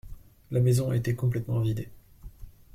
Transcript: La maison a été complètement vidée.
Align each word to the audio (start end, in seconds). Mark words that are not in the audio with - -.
La 0.49 0.61
maison 0.61 0.89
a 0.89 0.95
été 0.95 1.13
complètement 1.13 1.59
vidée. 1.59 1.89